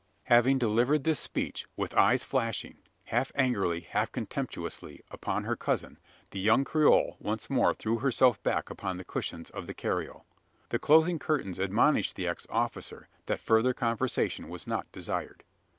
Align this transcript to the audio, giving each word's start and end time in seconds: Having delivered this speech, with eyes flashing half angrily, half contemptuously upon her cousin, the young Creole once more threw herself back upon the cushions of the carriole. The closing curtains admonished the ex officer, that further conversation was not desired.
Having 0.33 0.57
delivered 0.57 1.03
this 1.03 1.19
speech, 1.19 1.67
with 1.77 1.93
eyes 1.95 2.23
flashing 2.25 2.79
half 3.03 3.31
angrily, 3.35 3.81
half 3.81 4.11
contemptuously 4.11 5.03
upon 5.11 5.43
her 5.43 5.55
cousin, 5.55 5.99
the 6.31 6.39
young 6.39 6.63
Creole 6.63 7.17
once 7.19 7.51
more 7.51 7.71
threw 7.75 7.99
herself 7.99 8.41
back 8.41 8.71
upon 8.71 8.97
the 8.97 9.05
cushions 9.05 9.51
of 9.51 9.67
the 9.67 9.75
carriole. 9.75 10.25
The 10.69 10.79
closing 10.79 11.19
curtains 11.19 11.59
admonished 11.59 12.15
the 12.15 12.25
ex 12.27 12.47
officer, 12.49 13.09
that 13.27 13.39
further 13.41 13.75
conversation 13.75 14.49
was 14.49 14.65
not 14.65 14.91
desired. 14.91 15.43